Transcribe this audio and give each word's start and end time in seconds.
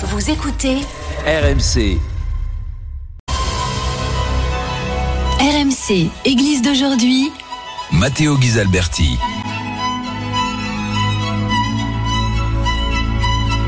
Vous 0.00 0.30
écoutez 0.30 0.76
RMC. 1.26 1.98
RMC, 5.40 6.08
Église 6.24 6.62
d'aujourd'hui. 6.62 7.32
Matteo 7.90 8.36
Ghisalberti. 8.36 9.18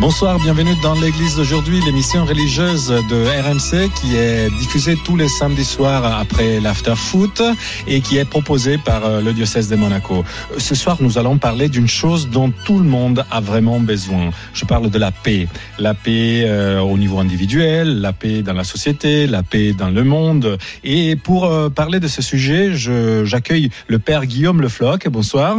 Bonsoir, 0.01 0.39
bienvenue 0.39 0.75
dans 0.83 0.95
l'église 0.95 1.37
d'aujourd'hui, 1.37 1.79
l'émission 1.85 2.25
religieuse 2.25 2.89
de 2.89 3.17
RMC 3.43 3.91
qui 4.01 4.17
est 4.17 4.49
diffusée 4.59 4.97
tous 5.05 5.15
les 5.15 5.29
samedis 5.29 5.65
soirs 5.67 6.19
après 6.19 6.59
l'after 6.59 6.95
foot 6.97 7.43
et 7.87 8.01
qui 8.01 8.17
est 8.17 8.25
proposée 8.25 8.79
par 8.79 9.05
euh, 9.05 9.21
le 9.21 9.35
diocèse 9.35 9.69
de 9.69 9.77
Monaco. 9.77 10.25
Ce 10.57 10.75
soir, 10.75 10.97
nous 11.01 11.19
allons 11.19 11.37
parler 11.37 11.69
d'une 11.69 11.87
chose 11.87 12.31
dont 12.31 12.51
tout 12.65 12.79
le 12.79 12.87
monde 12.87 13.27
a 13.31 13.41
vraiment 13.43 13.79
besoin. 13.79 14.31
Je 14.55 14.65
parle 14.65 14.89
de 14.89 14.99
la 14.99 15.11
paix. 15.13 15.49
La 15.79 15.93
paix 15.93 16.45
euh, 16.47 16.81
au 16.81 16.97
niveau 16.97 17.19
individuel, 17.19 18.01
la 18.01 18.15
paix 18.15 18.41
dans 18.41 18.55
la 18.55 18.65
société, 18.65 19.27
la 19.27 19.43
paix 19.43 19.75
dans 19.75 19.91
le 19.91 20.03
monde. 20.03 20.57
Et 20.83 21.15
pour 21.15 21.45
euh, 21.45 21.69
parler 21.69 22.01
de 22.01 22.09
ce 22.09 22.23
sujet, 22.23 22.73
je- 22.75 23.27
j'accueille 23.27 23.69
le 23.87 23.99
père 23.99 24.25
Guillaume 24.25 24.63
Lefloc. 24.63 25.07
Bonsoir. 25.09 25.59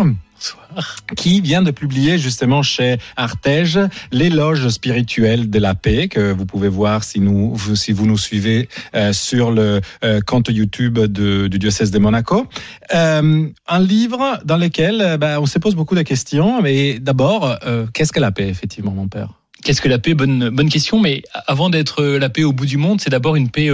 Qui 1.15 1.41
vient 1.41 1.61
de 1.61 1.71
publier 1.71 2.17
justement 2.17 2.63
chez 2.63 2.97
Artege 3.15 3.79
l'éloge 4.11 4.69
spirituel 4.69 5.49
de 5.49 5.59
la 5.59 5.75
paix 5.75 6.07
que 6.07 6.31
vous 6.31 6.45
pouvez 6.45 6.69
voir 6.69 7.03
si 7.03 7.19
nous 7.19 7.55
si 7.75 7.91
vous 7.91 8.05
nous 8.05 8.17
suivez 8.17 8.69
euh, 8.95 9.13
sur 9.13 9.51
le 9.51 9.81
euh, 10.03 10.21
compte 10.21 10.49
YouTube 10.49 10.99
du 10.99 11.59
diocèse 11.59 11.91
de 11.91 11.99
Monaco. 11.99 12.47
Euh, 12.93 13.47
un 13.67 13.79
livre 13.79 14.39
dans 14.45 14.57
lequel 14.57 15.17
ben, 15.19 15.39
on 15.39 15.45
se 15.45 15.59
pose 15.59 15.75
beaucoup 15.75 15.95
de 15.95 16.01
questions. 16.01 16.61
Mais 16.61 16.99
d'abord, 16.99 17.57
qu'est-ce 17.93 18.11
que 18.11 18.19
la 18.19 18.31
paix 18.31 18.47
effectivement, 18.47 18.91
mon 18.91 19.07
père? 19.07 19.33
Qu'est-ce 19.63 19.81
que 19.81 19.89
la 19.89 19.99
paix? 19.99 20.13
Bonne, 20.13 20.49
bonne 20.49 20.69
question, 20.69 20.99
mais 20.99 21.21
avant 21.47 21.69
d'être 21.69 22.03
la 22.03 22.29
paix 22.29 22.43
au 22.43 22.53
bout 22.53 22.65
du 22.65 22.77
monde, 22.77 22.99
c'est 22.99 23.09
d'abord 23.09 23.35
une 23.35 23.49
paix, 23.49 23.69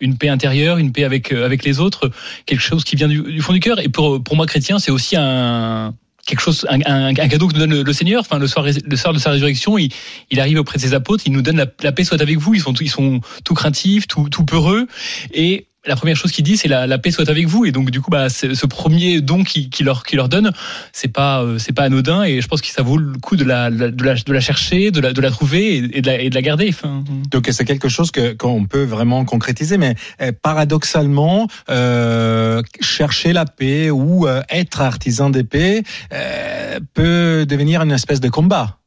une 0.00 0.18
paix 0.18 0.28
intérieure, 0.28 0.78
une 0.78 0.92
paix 0.92 1.04
avec, 1.04 1.32
avec 1.32 1.64
les 1.64 1.80
autres, 1.80 2.10
quelque 2.44 2.60
chose 2.60 2.84
qui 2.84 2.96
vient 2.96 3.08
du, 3.08 3.22
du 3.22 3.40
fond 3.40 3.52
du 3.52 3.60
cœur. 3.60 3.78
Et 3.80 3.88
pour, 3.88 4.22
pour 4.22 4.36
moi, 4.36 4.46
chrétien, 4.46 4.78
c'est 4.78 4.90
aussi 4.90 5.16
un 5.16 5.94
quelque 6.26 6.40
chose, 6.40 6.66
un, 6.68 6.80
un- 6.86 7.08
un 7.08 7.28
cadeau 7.28 7.48
que 7.48 7.54
nous 7.54 7.60
donne 7.60 7.82
le, 7.82 7.92
Seigneur. 7.92 8.20
Enfin, 8.20 8.38
le 8.38 8.46
soir, 8.46 8.64
le 8.66 8.96
soir 8.96 9.12
de 9.12 9.18
sa 9.18 9.30
résurrection, 9.30 9.78
il, 9.78 9.90
il 10.30 10.40
arrive 10.40 10.58
auprès 10.58 10.78
de 10.78 10.82
ses 10.82 10.94
apôtres, 10.94 11.24
il 11.26 11.32
nous 11.32 11.42
donne 11.42 11.56
la, 11.56 11.66
la 11.82 11.92
paix 11.92 12.04
soit 12.04 12.20
avec 12.22 12.38
vous. 12.38 12.54
Ils 12.54 12.60
sont, 12.60 12.74
ils 12.74 12.90
sont 12.90 13.20
tout 13.44 13.54
craintifs, 13.54 14.06
tout, 14.06 14.28
tout 14.28 14.44
peureux, 14.44 14.86
et 15.32 15.66
la 15.86 15.96
première 15.96 16.16
chose 16.16 16.30
qu'il 16.30 16.44
dit, 16.44 16.56
c'est 16.56 16.68
la, 16.68 16.86
la 16.86 16.98
paix 16.98 17.10
soit 17.10 17.28
avec 17.28 17.46
vous. 17.46 17.64
Et 17.64 17.72
donc, 17.72 17.90
du 17.90 18.00
coup, 18.00 18.10
bah, 18.10 18.28
ce 18.28 18.66
premier 18.66 19.20
don 19.20 19.42
qu'il 19.42 19.68
qui 19.68 19.82
leur, 19.82 20.04
qui 20.04 20.16
leur 20.16 20.28
donne, 20.28 20.52
c'est 20.92 21.08
pas, 21.08 21.42
euh, 21.42 21.58
c'est 21.58 21.72
pas 21.72 21.84
anodin. 21.84 22.22
Et 22.22 22.40
je 22.40 22.46
pense 22.46 22.60
que 22.60 22.68
ça 22.68 22.82
vaut 22.82 22.98
le 22.98 23.18
coup 23.18 23.36
de 23.36 23.44
la, 23.44 23.70
de 23.70 24.04
la, 24.04 24.14
de 24.14 24.32
la 24.32 24.40
chercher, 24.40 24.90
de 24.90 25.00
la, 25.00 25.12
de 25.12 25.20
la 25.20 25.30
trouver 25.30 25.76
et, 25.76 26.00
de, 26.00 26.06
la, 26.06 26.20
et 26.20 26.30
de 26.30 26.34
la 26.34 26.42
garder. 26.42 26.68
Enfin, 26.68 27.02
Donc 27.30 27.48
c'est 27.50 27.64
quelque 27.64 27.88
chose 27.88 28.10
que 28.10 28.32
qu'on 28.32 28.66
peut 28.66 28.84
vraiment 28.84 29.24
concrétiser, 29.24 29.76
mais 29.76 29.96
euh, 30.20 30.32
paradoxalement, 30.40 31.48
euh, 31.68 32.62
chercher 32.80 33.32
la 33.32 33.44
paix 33.44 33.90
ou 33.90 34.26
euh, 34.26 34.42
être 34.48 34.80
artisan 34.80 35.30
des 35.30 35.44
paix 35.44 35.82
euh, 36.12 36.78
peut 36.94 37.44
devenir 37.46 37.82
une 37.82 37.92
espèce 37.92 38.20
de 38.20 38.28
combat. 38.28 38.78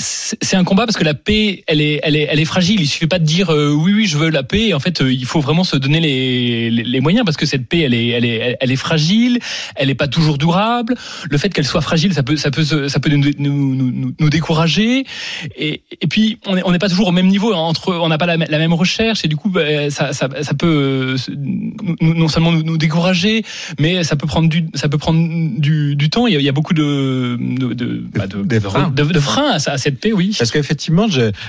C'est 0.00 0.56
un 0.56 0.64
combat 0.64 0.86
parce 0.86 0.96
que 0.96 1.04
la 1.04 1.14
paix, 1.14 1.62
elle 1.66 1.80
est, 1.80 2.00
elle 2.02 2.16
est, 2.16 2.26
elle 2.30 2.40
est 2.40 2.44
fragile. 2.44 2.80
Il 2.80 2.86
suffit 2.88 3.06
pas 3.06 3.18
de 3.18 3.24
dire 3.24 3.50
euh, 3.50 3.70
oui, 3.70 3.92
oui, 3.94 4.06
je 4.06 4.16
veux 4.16 4.30
la 4.30 4.42
paix. 4.42 4.72
En 4.72 4.80
fait, 4.80 5.00
euh, 5.02 5.12
il 5.12 5.26
faut 5.26 5.40
vraiment 5.40 5.62
se 5.64 5.76
donner 5.76 6.00
les, 6.00 6.70
les, 6.70 6.82
les 6.84 7.00
moyens 7.00 7.24
parce 7.24 7.36
que 7.36 7.46
cette 7.46 7.66
paix, 7.68 7.80
elle 7.80 7.94
est, 7.94 8.08
elle 8.08 8.24
est, 8.24 8.56
elle 8.60 8.72
est 8.72 8.76
fragile. 8.76 9.38
Elle 9.76 9.90
est 9.90 9.94
pas 9.94 10.08
toujours 10.08 10.38
durable. 10.38 10.94
Le 11.30 11.38
fait 11.38 11.50
qu'elle 11.50 11.66
soit 11.66 11.80
fragile, 11.82 12.14
ça 12.14 12.22
peut, 12.22 12.36
ça 12.36 12.50
peut, 12.50 12.64
ça 12.64 13.00
peut 13.00 13.10
nous, 13.10 13.30
nous, 13.38 13.74
nous, 13.74 14.14
nous 14.18 14.30
décourager. 14.30 15.04
Et, 15.56 15.82
et 16.00 16.06
puis, 16.06 16.38
on 16.46 16.54
n'est 16.54 16.62
on 16.64 16.72
n'est 16.72 16.78
pas 16.78 16.88
toujours 16.88 17.08
au 17.08 17.12
même 17.12 17.26
niveau. 17.28 17.52
Entre, 17.52 17.92
on 17.94 18.08
n'a 18.08 18.18
pas 18.18 18.26
la, 18.26 18.36
la 18.36 18.58
même 18.58 18.72
recherche 18.72 19.24
et 19.24 19.28
du 19.28 19.36
coup, 19.36 19.50
bah, 19.50 19.90
ça, 19.90 20.12
ça, 20.12 20.28
ça 20.42 20.54
peut 20.54 21.16
euh, 21.28 21.34
non 22.00 22.28
seulement 22.28 22.52
nous, 22.52 22.62
nous 22.62 22.78
décourager, 22.78 23.44
mais 23.78 24.04
ça 24.04 24.16
peut 24.16 24.26
prendre 24.26 24.48
du, 24.48 24.66
ça 24.74 24.88
peut 24.88 24.98
prendre 24.98 25.20
du, 25.58 25.96
du 25.96 26.10
temps. 26.10 26.26
Il 26.26 26.34
y 26.34 26.36
a, 26.36 26.40
il 26.40 26.44
y 26.44 26.48
a 26.48 26.52
beaucoup 26.52 26.74
de, 26.74 27.36
de, 27.40 27.74
de, 27.74 28.04
bah, 28.14 28.26
de, 28.26 28.58
freins. 29.20 29.50
à, 29.52 29.58
ça- 29.58 29.72
à 29.72 29.78
cette 29.78 29.89
Parce 30.38 30.50
qu'effectivement, 30.50 31.06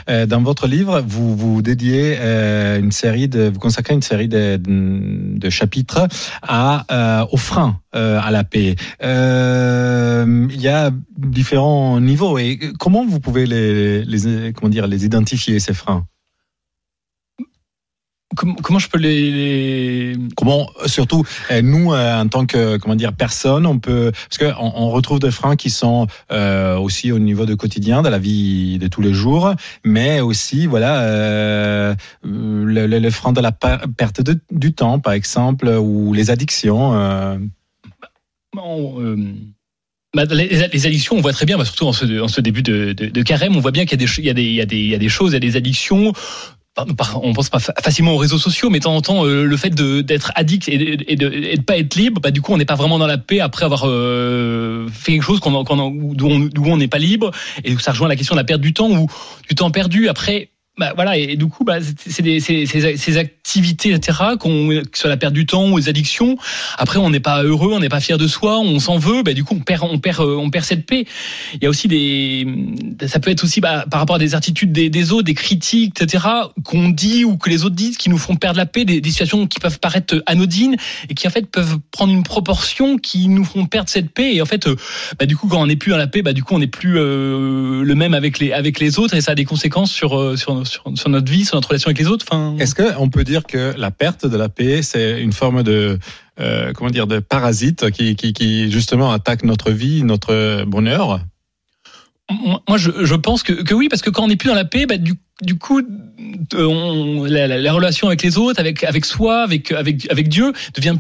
euh, 0.10 0.26
dans 0.26 0.42
votre 0.42 0.68
livre, 0.68 1.04
vous 1.06 1.36
vous 1.36 1.62
dédiez 1.62 2.18
euh, 2.20 2.80
une 2.80 2.92
série 2.92 3.28
de, 3.28 3.50
vous 3.50 3.60
consacrez 3.60 3.94
une 3.94 4.02
série 4.02 4.28
de, 4.28 4.58
de 4.58 5.50
chapitres 5.50 6.08
à 6.42 6.86
euh, 6.92 7.26
aux 7.32 7.38
freins 7.38 7.80
euh, 7.96 8.20
à 8.22 8.32
la 8.32 8.44
paix. 8.44 8.76
Euh, 9.04 10.48
il 10.50 10.62
y 10.62 10.68
a 10.68 10.92
différents 11.18 12.00
niveaux. 12.00 12.38
Et 12.38 12.60
comment 12.80 13.06
vous 13.06 13.20
pouvez 13.20 13.46
les, 13.46 14.04
les 14.04 14.54
comment 14.54 14.70
dire 14.70 14.88
les 14.88 15.06
identifier 15.06 15.60
ces 15.60 15.74
freins? 15.74 16.06
Comment, 18.36 18.56
comment 18.56 18.80
je 18.80 18.88
peux 18.88 18.98
les, 18.98 19.32
les- 19.32 20.18
Comment, 20.38 20.70
surtout 20.86 21.24
euh, 21.52 21.62
nous, 21.62 21.94
euh, 21.94 22.22
en 22.22 22.28
tant 22.28 22.46
que 22.46 22.78
comment 22.78 22.96
dire 22.96 23.14
personne, 23.14 23.66
on 23.66 23.78
peut 23.80 24.12
parce 24.14 24.38
que 24.38 24.58
on, 24.60 24.72
on 24.84 24.90
retrouve 24.90 25.20
des 25.20 25.32
freins 25.32 25.56
qui 25.56 25.70
sont 25.70 26.08
euh, 26.32 26.78
aussi 26.78 27.12
au 27.12 27.20
niveau 27.20 27.46
du 27.46 27.58
quotidien, 27.58 28.02
de 28.02 28.10
la 28.10 28.20
vie 28.20 28.78
de 28.80 28.88
tous 28.88 29.02
les 29.02 29.14
jours, 29.14 29.54
mais 29.84 30.22
aussi 30.22 30.66
voilà 30.68 31.02
euh, 31.02 31.96
le, 32.24 32.88
le, 32.88 33.00
le 33.00 33.10
frein 33.12 33.34
de 33.34 33.42
la 33.42 33.52
per- 33.52 33.86
perte 33.98 34.22
de- 34.22 34.40
du 34.52 34.74
temps, 34.74 35.00
par 35.00 35.14
exemple, 35.14 35.68
ou 35.68 36.14
les 36.14 36.30
addictions. 36.32 36.94
euh. 36.96 37.38
euh, 38.58 39.16
bah, 40.14 40.26
les, 40.26 40.64
addictions, 40.86 41.16
on 41.18 41.22
voit 41.22 41.34
très 41.34 41.46
bien, 41.46 41.58
bah, 41.58 41.66
surtout 41.66 41.86
en 41.88 41.94
ce, 41.94 42.42
début 42.42 42.64
de, 42.64 42.94
de, 42.94 43.08
de 43.08 43.22
carême, 43.24 43.56
on 43.56 43.60
voit 43.62 43.72
bien 43.72 43.86
qu'il 43.86 44.02
y 44.02 44.06
y 44.22 44.54
y 44.56 44.94
a 44.96 44.98
des 44.98 45.10
choses, 45.10 45.32
il 45.32 45.34
y 45.34 45.38
a 45.38 45.40
des 45.40 45.56
addictions. 45.58 46.14
On 47.22 47.34
pense 47.34 47.50
pas 47.50 47.60
fa- 47.60 47.74
facilement 47.82 48.14
aux 48.14 48.18
réseaux 48.18 48.38
sociaux, 48.38 48.70
mais 48.70 48.80
de 48.80 48.86
temps 48.86 48.96
en 48.96 49.02
temps, 49.02 49.26
euh, 49.26 49.44
le 49.44 49.58
fait 49.58 49.72
d'être 49.72 50.32
addict 50.36 50.70
et 50.70 50.78
de, 51.18 51.30
et 51.30 51.58
pas 51.58 51.78
être 51.78 51.96
libre, 51.96 52.22
bah, 52.22 52.32
du 52.32 52.42
coup, 52.42 52.54
on 52.54 52.58
n'est 52.58 52.66
pas 52.66 52.76
vraiment 52.76 52.98
dans 52.98 53.08
la 53.08 53.18
paix 53.18 53.42
après 53.42 53.66
avoir 53.66 53.84
euh, 53.86 54.88
fait 54.88 55.12
quelque 55.12 55.24
chose 55.24 55.42
qu'on, 55.42 55.54
on 55.54 56.78
n'est 56.78 56.88
pas 56.88 56.98
libre. 56.98 57.32
Et 57.66 57.78
ça 57.78 57.92
rejoint 57.92 58.08
la 58.08 58.16
question 58.16 58.36
de 58.36 58.40
la 58.40 58.46
perte 58.46 58.62
du 58.62 58.74
temps 58.74 58.90
ou 58.90 59.08
du 59.50 59.56
temps 59.56 59.70
perdu. 59.70 60.08
Après, 60.08 60.50
bah, 60.78 60.94
voilà, 60.96 61.18
et, 61.18 61.36
du 61.36 61.48
coup, 61.48 61.64
bah, 61.66 61.80
c'est 61.82 62.22
des- 62.22 62.40
ces 62.40 63.18
activités, 63.18 63.92
etc., 63.92 64.20
qu'on, 64.40 64.70
que 64.70 64.98
soit 64.98 65.10
la 65.10 65.18
perte 65.18 65.34
du 65.34 65.46
temps 65.46 65.70
ou 65.70 65.78
les 65.78 65.90
addictions, 65.90 66.38
après, 66.78 66.98
on 66.98 67.10
n'est 67.10 67.20
pas 67.20 67.44
heureux, 67.44 67.74
on 67.74 67.80
n'est 67.80 67.90
pas 67.90 68.00
fier 68.00 68.18
de 68.18 68.26
soi, 68.26 68.60
on 68.60 68.80
s'en 68.80 68.98
veut, 68.98 69.22
bah, 69.22 69.34
du 69.34 69.44
coup, 69.44 69.56
on 69.56 69.60
perd, 69.60 69.84
on 69.84 70.00
perd, 70.00 70.22
euh, 70.22 70.38
on 70.38 70.50
perd 70.50 70.64
cette 70.66 70.86
paix. 70.86 71.06
Il 71.56 71.64
y 71.64 71.66
a 71.66 71.70
aussi 71.70 71.88
des, 71.90 72.48
ça 73.06 73.20
peut 73.20 73.32
être 73.32 73.44
aussi 73.44 73.60
bah, 73.60 73.86
par 73.92 74.00
rapport 74.00 74.16
à 74.16 74.20
des 74.20 74.34
attitudes 74.34 74.72
des, 74.72 74.90
des 74.90 75.12
autres, 75.12 75.26
des 75.26 75.34
critiques, 75.34 76.02
etc., 76.02 76.26
qu'on 76.64 76.90
dit 76.90 77.26
ou 77.26 77.38
que 77.38 77.50
les 77.50 77.66
autres 77.66 77.76
disent, 77.76 77.98
qui 77.98 78.10
nous 78.10 78.18
font 78.18 78.38
perdre 78.38 78.58
la 78.58 78.66
paix, 78.66 78.86
des, 78.86 79.02
des 79.02 79.10
situations 79.10 79.48
qui 79.48 79.60
peuvent 79.60 79.80
paraître 79.80 80.24
anodines 80.26 80.78
et 81.10 81.14
qui 81.14 81.28
en 81.28 81.32
fait 81.32 81.52
peuvent 81.52 81.80
prendre 81.92 82.14
une 82.14 82.24
proportion 82.24 82.98
qui 82.98 83.28
nous 83.28 83.44
font 83.44 83.66
perdre 83.66 83.90
cette 83.90 84.12
paix. 84.12 84.36
Et 84.36 84.42
en 84.42 84.46
fait, 84.46 84.68
euh, 84.68 84.78
bah, 85.20 85.26
du 85.26 85.36
coup, 85.36 85.48
quand 85.48 85.62
on 85.62 85.68
n'est 85.68 85.76
plus 85.76 85.92
dans 85.92 85.98
la 85.98 86.08
paix, 86.08 86.22
bah, 86.22 86.34
du 86.34 86.44
coup, 86.44 86.56
on 86.56 86.60
n'est 86.60 86.68
plus 86.68 86.98
euh, 86.98 87.84
le 87.84 87.96
même 87.96 88.14
avec 88.14 88.40
les 88.40 88.54
avec 88.54 88.80
les 88.80 89.00
autres 89.00 89.16
et 89.16 89.22
ça 89.22 89.34
a 89.34 89.36
des 89.36 89.46
conséquences 89.46 89.92
sur 89.92 90.18
euh, 90.18 90.38
sur 90.38 90.66
sur, 90.72 91.10
notre 91.10 91.32
vie, 91.32 91.46
sur 91.46 91.56
notre 91.56 91.70
relation 91.70 91.90
avec 91.90 92.00
les 92.00 92.08
autres. 92.08 92.26
Est-ce 92.60 92.76
que 92.76 92.98
on 92.98 93.10
peut 93.10 93.24
dire 93.24 93.44
que 93.44 93.74
la 93.78 93.92
perte 93.92 94.26
de 94.26 94.38
la 94.38 94.50
paix, 94.50 94.82
c'est 94.82 95.22
une 95.22 95.34
forme 95.34 95.64
de 95.64 96.00
euh, 96.40 96.74
comment 96.74 96.90
dire 96.90 97.08
de 97.08 97.20
parasite 97.20 97.92
qui, 97.92 98.16
qui 98.16 98.72
justement 98.72 99.12
attaque 99.12 99.44
notre 99.44 99.72
vie, 99.72 100.04
notre 100.04 100.64
bonheur? 100.66 101.22
Moi, 102.68 102.78
je, 102.78 103.16
pense 103.16 103.44
que, 103.44 103.74
oui, 103.74 103.90
parce 103.90 104.02
que 104.02 104.10
quand 104.10 104.24
on 104.24 104.28
n'est 104.28 104.36
plus 104.36 104.50
dans 104.50 104.56
la 104.56 104.66
paix, 104.66 104.86
bah, 104.86 104.98
du, 104.98 105.56
coup, 105.56 105.80
euh, 105.80 106.66
on, 106.66 107.26
la, 107.26 107.48
la, 107.48 107.58
la 107.58 107.74
relation 107.74 108.08
avec 108.08 108.24
les 108.24 108.38
autres, 108.38 108.60
avec, 108.60 109.06
soi, 109.06 109.44
avec, 109.44 109.74
Dieu, 110.30 110.54
devient, 110.76 110.96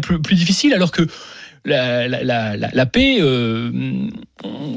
plus, 0.00 0.34
difficile, 0.34 0.72
alors 0.74 0.90
que 0.90 1.06
la, 1.64 2.86
paix, 2.86 3.18
euh, 3.20 3.70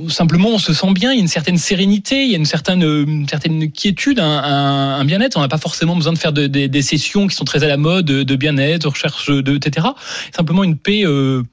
simplement, 0.08 0.50
on 0.50 0.58
se 0.58 0.74
sent 0.74 0.94
bien, 0.94 1.12
il 1.12 1.16
y 1.16 1.20
a 1.20 1.22
une 1.22 1.28
certaine 1.28 1.58
sérénité, 1.58 2.24
il 2.24 2.32
y 2.32 2.36
a 2.36 2.38
une 2.38 2.46
certaine, 2.46 3.28
certaine 3.28 3.72
quiétude, 3.72 4.20
un, 4.20 5.04
bien-être. 5.06 5.38
On 5.38 5.42
n'a 5.42 5.48
pas 5.48 5.58
forcément 5.58 5.96
besoin 5.96 6.14
de 6.14 6.18
faire 6.18 6.34
de- 6.34 6.48
des- 6.48 6.82
sessions 6.82 7.28
qui 7.28 7.36
sont 7.36 7.46
très 7.46 7.64
à 7.64 7.68
la 7.68 7.78
mode, 7.78 8.06
de, 8.06 8.36
bien-être, 8.36 8.84
de 8.84 8.88
recherche, 8.88 9.30
de, 9.30 9.56
etc. 9.56 9.88
Simplement 10.36 10.64
une 10.64 10.78
paix 10.78 11.06
euh, 11.06 11.44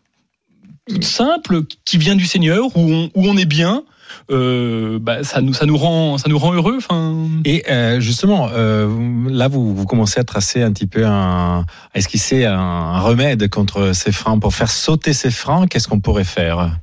toute 0.88 1.04
simple 1.04 1.62
qui 1.84 1.96
vient 1.96 2.16
du 2.16 2.26
Seigneur, 2.26 2.76
où 2.76 3.10
on 3.14 3.36
est 3.36 3.46
bien. 3.46 3.84
Euh, 4.30 4.98
bah, 5.00 5.24
ça 5.24 5.40
nous 5.40 5.52
ça 5.52 5.66
nous 5.66 5.76
rend 5.76 6.18
ça 6.18 6.28
nous 6.28 6.38
rend 6.38 6.52
heureux 6.52 6.76
enfin 6.76 7.14
Et 7.44 7.64
euh, 7.70 8.00
justement, 8.00 8.48
euh, 8.52 8.88
là, 9.28 9.48
vous, 9.48 9.74
vous 9.74 9.86
commencez 9.86 10.20
à 10.20 10.24
tracer 10.24 10.62
un 10.62 10.72
petit 10.72 10.86
peu 10.86 11.06
un, 11.06 11.64
à 11.94 11.98
esquisser 11.98 12.44
un, 12.44 12.58
un 12.58 13.00
remède 13.00 13.48
contre 13.48 13.92
ces 13.92 14.12
freins. 14.12 14.38
Pour 14.38 14.54
faire 14.54 14.70
sauter 14.70 15.12
ces 15.12 15.30
freins, 15.30 15.66
qu'est-ce 15.66 15.88
qu'on 15.88 16.00
pourrait 16.00 16.24
faire? 16.24 16.78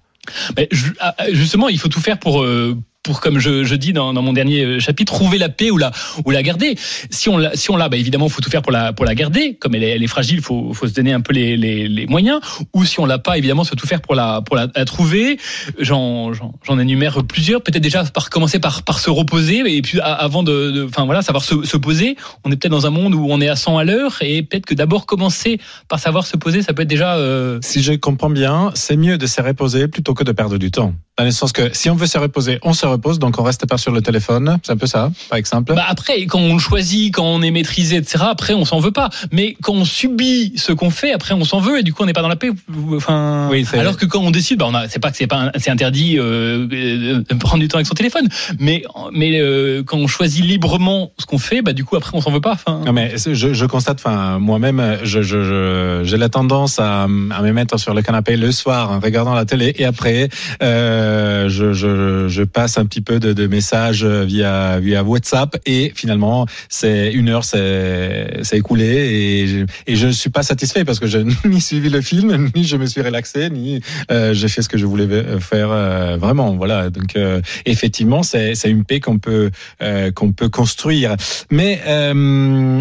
Mais 0.57 0.69
ah, 0.99 1.15
justement, 1.31 1.69
il 1.69 1.79
faut 1.79 1.87
tout 1.87 2.01
faire 2.01 2.19
pour 2.19 2.43
euh, 2.43 2.77
pour 3.03 3.21
comme 3.21 3.39
je, 3.39 3.63
je 3.63 3.75
dis 3.75 3.93
dans, 3.93 4.13
dans, 4.13 4.21
mon 4.21 4.33
dernier 4.33 4.63
euh, 4.63 4.79
chapitre, 4.79 5.13
trouver 5.13 5.37
la 5.37 5.49
paix 5.49 5.71
ou 5.71 5.77
la 5.77 5.91
ou 6.25 6.31
la 6.31 6.43
garder. 6.43 6.75
Si 7.09 7.29
on 7.29 7.37
l'a, 7.37 7.55
si 7.55 7.71
on 7.71 7.77
l'a, 7.77 7.89
bah 7.89 7.97
évidemment, 7.97 8.27
faut 8.29 8.41
tout 8.41 8.49
faire 8.49 8.61
pour 8.61 8.71
la 8.71 8.93
pour 8.93 9.05
la 9.05 9.15
garder. 9.15 9.55
Comme 9.55 9.75
elle 9.75 9.83
est, 9.83 10.07
fragile, 10.07 10.41
faut 10.41 10.73
faut 10.73 10.87
se 10.87 10.93
donner 10.93 11.13
un 11.13 11.21
peu 11.21 11.33
les, 11.33 11.55
les, 11.55 11.87
les 11.87 12.07
moyens. 12.07 12.39
Ou 12.73 12.85
si 12.85 12.99
on 12.99 13.05
l'a 13.05 13.17
pas, 13.17 13.37
évidemment, 13.37 13.63
faut 13.63 13.75
tout 13.75 13.87
faire 13.87 14.01
pour 14.01 14.15
la 14.15 14.41
pour 14.41 14.55
la, 14.55 14.67
la 14.75 14.85
trouver. 14.85 15.39
J'en 15.77 16.33
j'en 16.33 16.79
énumère 16.79 17.23
plusieurs. 17.25 17.61
Peut-être 17.61 17.83
déjà 17.83 18.03
par 18.03 18.29
commencer 18.29 18.59
par 18.59 18.83
par 18.83 18.99
se 18.99 19.09
reposer 19.09 19.63
et 19.65 19.81
puis 19.81 19.99
avant 20.01 20.43
de, 20.43 20.85
enfin 20.87 21.05
voilà, 21.05 21.21
savoir 21.21 21.43
se, 21.43 21.63
se 21.63 21.77
poser. 21.77 22.17
On 22.43 22.51
est 22.51 22.55
peut-être 22.57 22.71
dans 22.71 22.85
un 22.85 22.91
monde 22.91 23.15
où 23.15 23.27
on 23.29 23.41
est 23.41 23.49
à 23.49 23.55
100 23.55 23.77
à 23.77 23.83
l'heure 23.83 24.17
et 24.21 24.43
peut-être 24.43 24.65
que 24.65 24.73
d'abord 24.73 25.05
commencer 25.05 25.59
par 25.87 25.99
savoir 25.99 26.25
se 26.25 26.37
poser, 26.37 26.61
ça 26.61 26.73
peut 26.73 26.83
être 26.83 26.89
déjà. 26.89 27.15
Euh... 27.15 27.59
Si 27.61 27.81
je 27.81 27.93
comprends 27.93 28.29
bien, 28.29 28.71
c'est 28.75 28.97
mieux 28.97 29.17
de 29.17 29.25
se 29.25 29.41
reposer 29.41 29.87
plutôt 29.87 30.13
que 30.13 30.23
de 30.23 30.31
perdre 30.31 30.57
du 30.57 30.71
temps. 30.71 30.93
Dans 31.19 31.25
le 31.25 31.31
sens 31.31 31.51
que 31.51 31.73
si 31.73 31.89
on 31.89 31.95
veut 31.95 32.07
se 32.07 32.17
reposer, 32.17 32.59
on 32.63 32.71
se 32.71 32.85
repose, 32.85 33.19
donc 33.19 33.37
on 33.41 33.43
reste 33.43 33.65
pas 33.65 33.77
sur 33.77 33.91
le 33.91 34.01
téléphone. 34.01 34.57
C'est 34.63 34.71
un 34.71 34.77
peu 34.77 34.87
ça, 34.87 35.11
par 35.29 35.37
exemple. 35.37 35.73
Bah 35.73 35.83
après, 35.85 36.25
quand 36.27 36.39
on 36.39 36.57
choisit, 36.59 37.13
quand 37.13 37.25
on 37.25 37.41
est 37.41 37.51
maîtrisé, 37.51 37.97
etc. 37.97 38.23
Après, 38.29 38.53
on 38.53 38.63
s'en 38.63 38.79
veut 38.79 38.93
pas. 38.93 39.09
Mais 39.33 39.57
quand 39.61 39.73
on 39.73 39.83
subit 39.83 40.53
ce 40.55 40.71
qu'on 40.71 40.91
fait, 40.91 41.11
après, 41.11 41.33
on 41.33 41.43
s'en 41.43 41.59
veut 41.59 41.77
et 41.77 41.83
du 41.83 41.91
coup, 41.91 42.03
on 42.03 42.05
n'est 42.05 42.13
pas 42.13 42.21
dans 42.21 42.29
la 42.29 42.37
paix. 42.37 42.51
Enfin, 42.95 43.49
oui, 43.51 43.67
alors 43.73 43.97
que 43.97 44.05
quand 44.05 44.21
on 44.21 44.31
décide, 44.31 44.59
bah, 44.59 44.67
on 44.69 44.73
a, 44.73 44.87
c'est 44.87 44.99
pas 44.99 45.11
que 45.11 45.17
c'est 45.17 45.27
pas, 45.27 45.51
c'est 45.57 45.71
interdit 45.71 46.15
euh, 46.17 46.65
de 46.67 47.33
prendre 47.35 47.59
du 47.59 47.67
temps 47.67 47.79
avec 47.79 47.87
son 47.87 47.95
téléphone. 47.95 48.29
Mais 48.57 48.83
mais 49.11 49.41
euh, 49.41 49.83
quand 49.83 49.97
on 49.97 50.07
choisit 50.07 50.45
librement 50.45 51.11
ce 51.17 51.25
qu'on 51.25 51.37
fait, 51.37 51.61
bah 51.61 51.73
du 51.73 51.83
coup, 51.83 51.97
après, 51.97 52.11
on 52.13 52.21
s'en 52.21 52.31
veut 52.31 52.39
pas. 52.39 52.53
Enfin. 52.53 52.81
Non 52.85 52.93
mais 52.93 53.15
je, 53.17 53.33
je 53.33 53.65
constate, 53.65 53.99
enfin, 53.99 54.39
moi-même, 54.39 54.99
je, 55.03 55.21
je, 55.21 55.43
je, 55.43 56.01
j'ai 56.05 56.17
la 56.17 56.29
tendance 56.29 56.79
à, 56.79 57.03
à 57.03 57.07
me 57.07 57.51
mettre 57.51 57.77
sur 57.77 57.93
le 57.93 58.01
canapé 58.01 58.37
le 58.37 58.53
soir 58.53 58.91
en 58.91 59.01
regardant 59.01 59.33
la 59.33 59.43
télé 59.43 59.73
et 59.77 59.83
après. 59.83 60.29
Euh, 60.63 61.08
je, 61.47 61.73
je, 61.73 62.27
je, 62.27 62.43
passe 62.43 62.77
un 62.77 62.85
petit 62.85 63.01
peu 63.01 63.19
de, 63.19 63.33
de, 63.33 63.47
messages 63.47 64.05
via, 64.05 64.79
via 64.79 65.03
WhatsApp 65.03 65.57
et 65.65 65.91
finalement, 65.95 66.45
c'est 66.69 67.11
une 67.11 67.29
heure 67.29 67.43
c'est 67.43 68.41
écoulé 68.53 68.85
et 68.85 69.47
je, 69.47 69.65
et 69.87 69.95
je 69.95 70.07
ne 70.07 70.11
suis 70.11 70.29
pas 70.29 70.43
satisfait 70.43 70.85
parce 70.85 70.99
que 70.99 71.07
je 71.07 71.19
ni 71.45 71.61
suivi 71.61 71.89
le 71.89 72.01
film, 72.01 72.49
ni 72.55 72.63
je 72.63 72.77
me 72.77 72.85
suis 72.85 73.01
relaxé, 73.01 73.49
ni 73.49 73.81
euh, 74.11 74.33
j'ai 74.33 74.47
fait 74.47 74.61
ce 74.61 74.69
que 74.69 74.77
je 74.77 74.85
voulais 74.85 75.07
faire 75.39 75.69
euh, 75.71 76.17
vraiment. 76.17 76.55
Voilà. 76.55 76.89
Donc, 76.89 77.15
euh, 77.15 77.41
effectivement, 77.65 78.23
c'est 78.23 78.53
une 78.65 78.83
paix 78.83 78.99
qu'on 78.99 79.19
peut, 79.19 79.51
euh, 79.81 80.11
qu'on 80.11 80.31
peut 80.31 80.49
construire. 80.49 81.15
Mais 81.51 81.81
euh, 81.87 82.79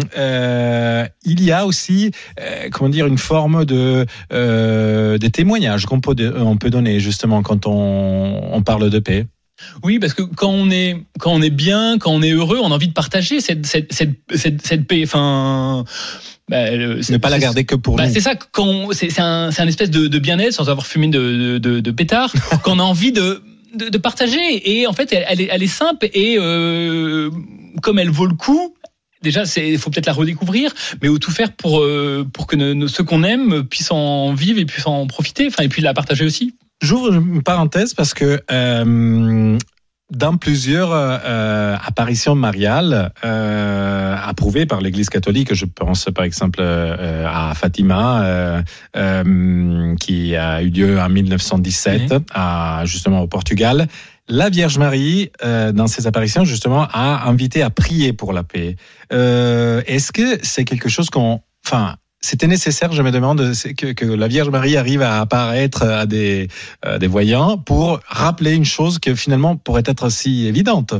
il 1.25 1.43
y 1.43 1.51
a 1.51 1.65
aussi, 1.65 2.11
comment 2.71 2.89
dire, 2.89 3.07
une 3.07 3.17
forme 3.17 3.65
de, 3.65 4.05
de 4.31 5.27
témoignage 5.27 5.85
qu'on 5.85 6.01
peut, 6.01 6.15
on 6.37 6.57
peut 6.57 6.69
donner 6.69 6.99
justement 6.99 7.41
quand 7.41 7.67
on, 7.67 8.18
on 8.19 8.61
parle 8.61 8.89
de 8.89 8.99
paix. 8.99 9.25
Oui, 9.83 9.99
parce 9.99 10.13
que 10.13 10.21
quand 10.21 10.49
on 10.49 10.69
est 10.71 10.97
quand 11.19 11.31
on 11.31 11.41
est 11.41 11.49
bien, 11.49 11.97
quand 11.97 12.11
on 12.11 12.21
est 12.21 12.31
heureux, 12.31 12.59
on 12.61 12.71
a 12.71 12.75
envie 12.75 12.87
de 12.87 12.93
partager 12.93 13.41
cette 13.41 13.65
cette 13.65 13.91
cette 13.93 14.15
cette, 14.33 14.65
cette 14.65 14.87
paix. 14.87 15.01
Enfin. 15.03 15.85
Bah, 16.49 16.71
ne 16.71 17.17
pas 17.17 17.29
la 17.29 17.37
garder 17.37 17.63
que 17.63 17.75
pour 17.75 17.95
bah, 17.95 18.07
nous. 18.07 18.13
C'est 18.13 18.21
ça, 18.21 18.33
quand 18.35 18.91
c'est 18.91 19.19
un, 19.19 19.49
un 19.55 19.67
espèce 19.67 19.91
de, 19.91 20.07
de 20.07 20.17
bien-être 20.17 20.53
sans 20.53 20.67
avoir 20.67 20.87
fumé 20.87 21.07
de, 21.07 21.59
de, 21.59 21.79
de 21.79 21.91
pétard, 21.91 22.33
qu'on 22.63 22.79
a 22.79 22.81
envie 22.81 23.11
de, 23.11 23.43
de, 23.75 23.89
de, 23.89 23.97
partager. 23.99 24.79
Et 24.79 24.87
en 24.87 24.93
fait, 24.93 25.13
elle, 25.13 25.25
elle, 25.29 25.41
est, 25.41 25.49
elle 25.51 25.61
est 25.61 25.67
simple 25.67 26.09
et 26.11 26.37
euh, 26.39 27.29
comme 27.83 27.99
elle 27.99 28.09
vaut 28.09 28.25
le 28.25 28.33
coup, 28.33 28.73
déjà, 29.21 29.43
il 29.57 29.77
faut 29.77 29.91
peut-être 29.91 30.07
la 30.07 30.13
redécouvrir, 30.13 30.73
mais 31.03 31.09
tout 31.19 31.29
faire 31.29 31.51
pour, 31.51 31.81
euh, 31.81 32.25
pour 32.33 32.47
que 32.47 32.55
ne, 32.55 32.87
ceux 32.87 33.03
qu'on 33.03 33.21
aime 33.21 33.63
puissent 33.67 33.91
en 33.91 34.33
vivre 34.33 34.59
et 34.59 34.65
puissent 34.65 34.87
en 34.87 35.05
profiter, 35.05 35.45
enfin, 35.45 35.61
et 35.61 35.69
puis 35.69 35.83
la 35.83 35.93
partager 35.93 36.25
aussi. 36.25 36.55
J'ouvre 36.81 37.13
une 37.13 37.43
parenthèse 37.43 37.93
parce 37.93 38.13
que 38.13 38.41
euh, 38.51 39.57
dans 40.11 40.37
plusieurs 40.37 40.89
euh, 40.91 41.75
apparitions 41.85 42.35
mariales 42.35 43.11
euh, 43.23 44.15
approuvées 44.17 44.65
par 44.65 44.81
l'Église 44.81 45.09
catholique, 45.09 45.53
je 45.53 45.65
pense 45.65 46.05
par 46.05 46.25
exemple 46.25 46.59
euh, 46.61 47.27
à 47.27 47.53
Fatima, 47.53 48.23
euh, 48.95 49.95
qui 49.97 50.35
a 50.35 50.63
eu 50.63 50.69
lieu 50.69 50.99
en 50.99 51.09
1917, 51.09 52.11
mmh. 52.11 52.19
à, 52.33 52.81
justement 52.85 53.21
au 53.21 53.27
Portugal. 53.27 53.87
La 54.27 54.49
Vierge 54.49 54.77
Marie, 54.77 55.31
dans 55.41 55.87
ses 55.87 56.05
apparitions, 56.05 56.45
justement, 56.45 56.87
a 56.93 57.27
invité 57.27 57.63
à 57.63 57.71
prier 57.71 58.13
pour 58.13 58.31
la 58.31 58.43
paix. 58.43 58.75
Est-ce 59.09 60.11
que 60.11 60.37
c'est 60.43 60.65
quelque 60.65 60.87
chose 60.87 61.09
qu'on, 61.09 61.41
enfin, 61.65 61.95
c'était 62.21 62.47
nécessaire, 62.47 62.91
je 62.91 63.01
me 63.01 63.11
demande, 63.11 63.53
que, 63.77 64.05
la 64.05 64.27
Vierge 64.27 64.49
Marie 64.49 64.77
arrive 64.77 65.01
à 65.01 65.21
apparaître 65.21 65.83
à 65.83 66.05
des, 66.05 66.49
à 66.81 66.99
des 66.99 67.07
voyants 67.07 67.57
pour 67.57 68.01
rappeler 68.07 68.53
une 68.53 68.65
chose 68.65 68.99
que 68.99 69.15
finalement 69.15 69.55
pourrait 69.55 69.83
être 69.85 70.09
si 70.09 70.45
évidente. 70.47 70.93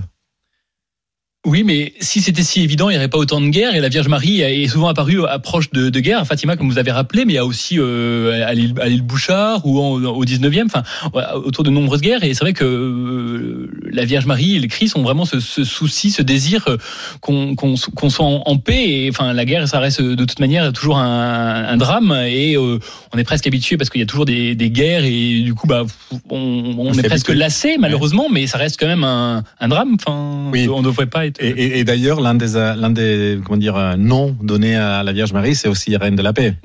Oui, 1.46 1.64
mais 1.64 1.94
si 2.02 2.20
c'était 2.20 2.44
si 2.44 2.62
évident, 2.64 2.90
il 2.90 2.94
n'y 2.94 2.98
aurait 2.98 3.08
pas 3.08 3.18
autant 3.18 3.40
de 3.40 3.48
guerres. 3.48 3.74
Et 3.74 3.80
la 3.80 3.88
Vierge 3.88 4.10
Marie 4.10 4.42
est 4.42 4.68
souvent 4.68 4.90
apparue 4.90 5.26
à 5.26 5.40
proche 5.40 5.72
de, 5.72 5.90
de 5.90 6.00
guerre. 6.02 6.28
Fatima, 6.28 6.58
comme 6.58 6.70
vous 6.70 6.80
avez 6.80 6.92
rappelé, 6.92 7.24
mais 7.24 7.32
il 7.32 7.36
y 7.38 7.40
a 7.40 7.46
aussi 7.46 7.78
euh, 7.80 8.46
à 8.46 8.54
l'île 8.54 9.04
Bouchard 9.04 9.66
ou 9.66 9.80
en, 9.80 10.04
au 10.04 10.26
19e, 10.26 10.66
enfin, 10.66 10.84
autour 11.46 11.64
de 11.64 11.70
nombreuses 11.70 12.02
guerres. 12.02 12.26
Et 12.26 12.34
c'est 12.34 12.44
vrai 12.44 12.52
que 12.52 12.66
euh, 12.66 13.72
la 13.90 14.04
Vierge 14.04 14.26
Marie 14.26 14.58
et 14.58 14.60
le 14.60 14.68
Christ 14.68 14.98
ont 14.98 15.02
vraiment 15.02 15.24
ce, 15.24 15.40
ce 15.40 15.64
souci, 15.64 16.12
ce 16.12 16.22
désir 16.22 16.66
euh, 16.68 16.76
qu'on 17.22 17.56
qu 17.56 17.68
qu 17.96 18.10
soit 18.10 18.26
en, 18.26 18.44
en, 18.46 18.58
paix. 18.58 18.90
Et 18.90 19.10
enfin, 19.10 19.32
la 19.32 19.46
guerre, 19.46 19.66
ça 19.70 19.80
reste 19.80 20.02
de 20.02 20.26
toute 20.26 20.42
manière 20.42 20.74
toujours 20.74 20.98
un, 20.98 21.64
un 21.70 21.78
drame. 21.78 22.12
Et 22.28 22.58
euh, 22.58 22.80
on 23.14 23.18
est 23.18 23.24
presque 23.24 23.48
habitué 23.48 23.78
parce 23.78 23.90
qu'il 23.90 24.02
y 24.02 24.04
a 24.04 24.08
toujours 24.08 24.26
des, 24.26 24.56
des, 24.56 24.72
guerres. 24.72 25.06
Et 25.06 25.40
du 25.40 25.54
coup, 25.54 25.68
bah, 25.68 25.86
on, 26.30 26.76
on, 26.78 26.94
est 26.96 27.04
presque 27.04 27.30
lassé, 27.30 27.78
malheureusement, 27.80 28.28
mais 28.30 28.46
ça 28.46 28.58
reste 28.58 28.78
quand 28.78 28.88
même 28.88 29.06
un, 29.06 29.46
un 29.62 29.68
drame. 29.70 29.96
Enfin, 29.96 30.50
oui. 30.52 30.68
on 30.68 30.80
ne 30.80 30.86
devrait 30.86 31.06
pas 31.06 31.30
être 31.30 31.39
et, 31.40 31.48
et, 31.48 31.80
et 31.80 31.84
d'ailleurs, 31.84 32.22
l'un 32.22 32.36
des, 32.36 32.54
l'un 32.54 32.90
des 32.90 33.40
comment 33.46 33.58
dire, 33.58 33.98
noms 33.98 34.36
donnés 34.42 34.76
à 34.76 35.04
la 35.04 35.14
Vierge 35.14 35.34
Marie, 35.34 35.56
c'est 35.56 35.68
aussi 35.68 35.96
Reine 35.98 36.16
de 36.16 36.22
la 36.22 36.34
Paix. 36.34 36.56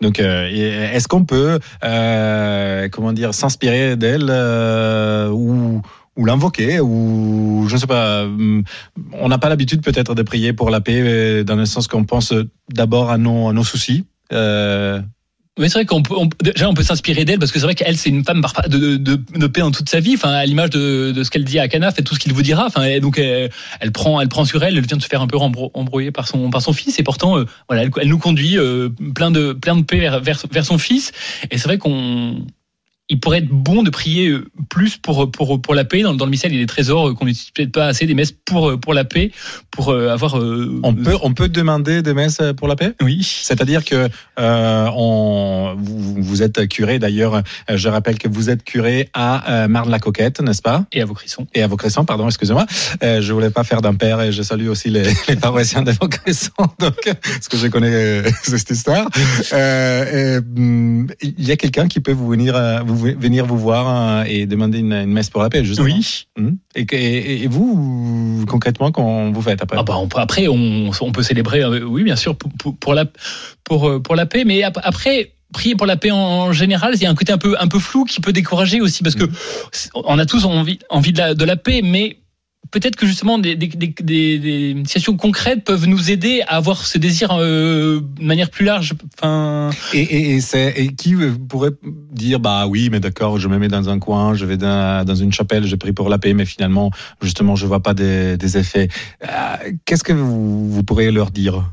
Donc, 0.00 0.18
euh, 0.18 0.48
est-ce 0.92 1.08
qu'on 1.08 1.24
peut, 1.24 1.58
euh, 1.84 2.88
comment 2.88 3.12
dire, 3.12 3.34
s'inspirer 3.34 3.96
d'elle 3.96 4.28
euh, 4.30 5.28
ou 5.28 5.82
ou 6.16 6.24
l'invoquer 6.24 6.80
ou 6.80 7.66
je 7.68 7.74
ne 7.74 7.78
sais 7.78 7.86
pas 7.86 8.26
on 9.12 9.28
n'a 9.28 9.38
pas 9.38 9.48
l'habitude 9.48 9.80
peut-être 9.80 10.16
de 10.16 10.22
prier 10.22 10.52
pour 10.52 10.68
la 10.68 10.80
paix 10.80 11.44
dans 11.44 11.54
le 11.54 11.64
sens 11.64 11.86
qu'on 11.86 12.04
pense 12.04 12.34
d'abord 12.68 13.10
à 13.10 13.16
nos 13.16 13.48
à 13.48 13.52
nos 13.52 13.62
soucis 13.62 14.06
oui, 15.58 15.68
c'est 15.68 15.74
vrai 15.74 15.84
qu'on 15.84 16.02
peut, 16.02 16.14
déjà 16.42 16.68
on 16.68 16.74
peut 16.74 16.82
s'inspirer 16.82 17.24
d'elle 17.24 17.38
parce 17.38 17.50
que 17.50 17.58
c'est 17.58 17.66
vrai 17.66 17.74
qu'elle 17.74 17.96
c'est 17.98 18.08
une 18.08 18.24
femme 18.24 18.40
de, 18.68 18.96
de, 18.96 19.46
paix 19.46 19.62
en 19.62 19.70
toute 19.70 19.88
sa 19.88 20.00
vie, 20.00 20.14
enfin 20.14 20.30
à 20.30 20.46
l'image 20.46 20.70
de, 20.70 21.22
ce 21.22 21.30
qu'elle 21.30 21.44
dit 21.44 21.58
à 21.58 21.66
Cana, 21.68 21.90
fait 21.90 22.02
tout 22.02 22.14
ce 22.14 22.20
qu'il 22.20 22.32
vous 22.32 22.42
dira. 22.42 22.66
Enfin 22.66 22.98
donc 23.00 23.18
elle, 23.18 23.50
elle, 23.80 23.92
prend, 23.92 24.20
elle 24.20 24.28
prend 24.28 24.44
sur 24.44 24.62
elle, 24.62 24.78
elle 24.78 24.86
vient 24.86 24.96
de 24.96 25.02
se 25.02 25.08
faire 25.08 25.20
un 25.20 25.26
peu 25.26 25.36
embrouiller 25.36 26.12
par 26.12 26.28
son 26.28 26.50
par 26.50 26.62
son 26.62 26.72
fils 26.72 26.98
et 26.98 27.02
pourtant 27.02 27.36
euh, 27.36 27.46
voilà, 27.68 27.82
elle, 27.82 27.90
elle, 28.00 28.08
nous 28.08 28.18
conduit 28.18 28.58
euh, 28.58 28.88
plein 29.14 29.30
de 29.30 29.52
plein 29.52 29.76
de 29.76 29.82
paix 29.82 29.98
vers, 29.98 30.20
vers, 30.20 30.40
vers 30.50 30.64
son 30.64 30.78
fils. 30.78 31.12
Et 31.50 31.58
c'est 31.58 31.64
vrai 31.64 31.78
qu'on 31.78 32.46
il 33.10 33.20
pourrait 33.20 33.38
être 33.38 33.48
bon 33.48 33.82
de 33.82 33.90
prier 33.90 34.34
plus 34.68 34.96
pour 34.96 35.30
pour 35.30 35.60
pour 35.60 35.74
la 35.74 35.84
paix. 35.84 36.02
Dans, 36.02 36.14
dans 36.14 36.24
le 36.24 36.30
missel 36.30 36.52
il 36.52 36.56
y 36.56 36.58
a 36.58 36.62
des 36.62 36.66
trésors 36.66 37.14
qu'on 37.14 37.26
n'utilise 37.26 37.50
peut-être 37.50 37.72
pas 37.72 37.86
assez 37.86 38.06
des 38.06 38.14
messes 38.14 38.32
pour 38.32 38.78
pour 38.80 38.94
la 38.94 39.04
paix 39.04 39.32
pour 39.70 39.92
avoir 39.92 40.34
on 40.34 40.94
peut 40.94 41.16
on 41.22 41.34
peut 41.34 41.48
demander 41.48 42.02
des 42.02 42.14
messes 42.14 42.40
pour 42.56 42.68
la 42.68 42.76
paix? 42.76 42.94
Oui. 43.02 43.22
C'est-à-dire 43.22 43.84
que 43.84 44.08
euh, 44.38 44.90
on 44.94 45.74
vous, 45.76 46.22
vous 46.22 46.42
êtes 46.42 46.68
curé 46.68 46.98
d'ailleurs 46.98 47.42
je 47.68 47.88
rappelle 47.88 48.18
que 48.18 48.28
vous 48.28 48.50
êtes 48.50 48.64
curé 48.64 49.08
à 49.12 49.68
Marne 49.68 49.90
la 49.90 49.98
Coquette 49.98 50.40
n'est-ce 50.40 50.62
pas? 50.62 50.86
Et 50.92 51.02
à 51.02 51.04
vos 51.04 51.14
crissons 51.14 51.46
et 51.54 51.62
à 51.62 51.66
vos 51.66 51.76
crissons 51.76 52.04
pardon 52.04 52.26
excusez-moi. 52.26 52.66
Euh, 53.02 53.20
je 53.20 53.32
voulais 53.32 53.50
pas 53.50 53.64
faire 53.64 53.82
d'impair 53.82 54.20
et 54.20 54.32
je 54.32 54.42
salue 54.42 54.68
aussi 54.68 54.90
les, 54.90 55.02
les 55.28 55.36
paroissiens 55.36 55.82
de 55.82 55.92
donc 56.00 56.14
parce 57.04 57.48
que 57.48 57.56
je 57.56 57.66
connais 57.66 58.22
cette 58.42 58.70
histoire. 58.70 59.08
Euh, 59.52 60.36
et, 60.38 61.26
il 61.38 61.44
y 61.44 61.52
a 61.52 61.56
quelqu'un 61.56 61.88
qui 61.88 62.00
peut 62.00 62.12
vous 62.12 62.28
venir 62.28 62.54
vous 62.84 62.96
venir 63.00 63.46
vous 63.46 63.58
voir 63.58 64.24
et 64.26 64.46
demander 64.46 64.78
une, 64.78 64.92
une 64.92 65.12
messe 65.12 65.30
pour 65.30 65.42
la 65.42 65.48
paix, 65.50 65.64
justement. 65.64 65.88
Oui. 65.88 66.26
Et, 66.74 66.82
et, 66.82 67.42
et 67.42 67.46
vous, 67.46 68.44
concrètement, 68.48 68.92
quand 68.92 69.30
vous 69.30 69.42
faites 69.42 69.62
après? 69.62 69.76
Ah 69.78 69.82
bah 69.82 69.96
on, 69.98 70.08
Après, 70.18 70.48
on, 70.48 70.90
on, 71.00 71.12
peut 71.12 71.22
célébrer, 71.22 71.64
oui, 71.64 72.04
bien 72.04 72.16
sûr, 72.16 72.36
pour, 72.36 72.50
pour, 72.76 72.94
la, 72.94 73.06
pour, 73.64 74.02
pour 74.02 74.16
la 74.16 74.26
paix, 74.26 74.44
mais 74.44 74.62
après 74.62 75.32
prier 75.52 75.74
pour 75.74 75.86
la 75.86 75.96
paix 75.96 76.10
en 76.10 76.52
général, 76.52 76.92
il 76.94 77.02
y 77.02 77.06
a 77.06 77.10
un 77.10 77.14
côté 77.14 77.32
un 77.32 77.38
peu 77.38 77.56
un 77.58 77.66
peu 77.66 77.78
flou 77.78 78.04
qui 78.04 78.20
peut 78.20 78.32
décourager 78.32 78.80
aussi 78.80 79.02
parce 79.02 79.16
que 79.16 79.24
on 79.94 80.18
a 80.18 80.26
tous 80.26 80.44
envie 80.44 80.78
envie 80.90 81.12
de 81.12 81.18
la, 81.18 81.34
de 81.34 81.44
la 81.44 81.56
paix, 81.56 81.80
mais 81.82 82.18
peut-être 82.70 82.96
que 82.96 83.06
justement 83.06 83.38
des, 83.38 83.58
situations 84.84 85.16
concrètes 85.16 85.64
peuvent 85.64 85.86
nous 85.86 86.10
aider 86.10 86.42
à 86.46 86.56
avoir 86.56 86.84
ce 86.86 86.98
désir 86.98 87.30
euh, 87.32 88.00
de 88.00 88.24
manière 88.24 88.50
plus 88.50 88.64
large. 88.64 88.94
Et, 89.92 90.38
qui 90.96 91.14
pourrait 91.48 91.72
dire 92.12 92.40
bah 92.40 92.66
oui 92.66 92.88
mais 92.90 93.00
d'accord 93.00 93.38
je 93.38 93.48
me 93.48 93.58
mets 93.58 93.68
dans 93.68 93.88
un 93.88 93.98
coin 93.98 94.34
je 94.34 94.44
vais 94.44 94.56
dans, 94.56 95.14
une 95.14 95.32
chapelle 95.32 95.66
je 95.66 95.76
prie 95.76 95.92
pour 95.92 96.08
la 96.08 96.18
paix 96.18 96.34
mais 96.34 96.44
finalement 96.44 96.90
justement 97.22 97.56
je 97.56 97.66
vois 97.66 97.80
pas 97.80 97.94
des, 97.94 98.36
des 98.36 98.58
effets. 98.58 98.88
Euh, 99.24 99.72
Qu'est-ce 99.84 100.04
que 100.04 100.12
vous, 100.12 100.70
vous 100.70 100.82
pourrez 100.82 101.10
leur 101.10 101.30
dire? 101.30 101.64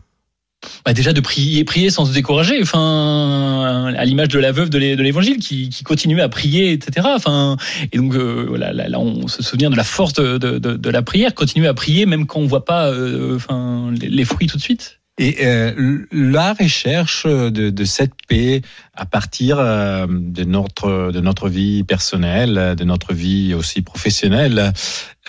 Bah, 0.86 0.94
déjà 0.94 1.14
de 1.14 1.22
prier, 1.22 1.90
sans 1.90 2.06
se 2.06 2.14
décourager. 2.14 2.62
Enfin, 2.62 3.94
à 3.98 4.06
l'image 4.06 4.30
de 4.30 4.40
la 4.40 4.52
veuve 4.52 4.70
de 4.70 4.78
l'Évangile 4.78 5.38
qui, 5.38 5.70
qui 5.70 5.84
continuait 5.84 6.22
à 6.22 6.30
prier, 6.30 6.72
etc. 6.72 7.08
Enfin, 7.16 7.58
et 7.92 7.98
donc 7.98 8.16
euh, 8.16 8.58
là, 8.58 9.00
on 9.00 9.28
se 9.28 9.44
souvient 9.44 9.70
de 9.70 9.76
la 9.76 9.84
force 9.84 10.14
de, 10.14 10.38
de, 10.38 10.90
la 10.90 11.02
prière, 11.02 11.34
continuer 11.34 11.68
à 11.68 11.74
prier 11.74 12.06
même 12.06 12.26
quand 12.26 12.40
on 12.40 12.48
voit 12.48 12.66
pas, 12.66 12.88
euh, 12.92 13.36
enfin, 13.36 13.92
les, 14.00 14.26
fruits 14.26 14.48
tout 14.48 14.58
de 14.58 14.62
suite. 14.62 15.00
Et 15.20 15.48
euh, 15.48 16.06
la 16.12 16.54
recherche 16.54 17.26
de, 17.26 17.86
cette 17.86 18.14
paix 18.28 18.62
à 18.94 19.06
partir 19.06 19.58
euh, 19.60 20.06
de 20.08 20.44
notre 20.44 21.12
de 21.12 21.20
notre 21.22 21.50
vie 21.50 21.84
personnelle, 21.84 22.76
de 22.78 22.84
notre 22.84 23.14
vie 23.14 23.56
aussi 23.56 23.82
professionnelle, 23.82 24.74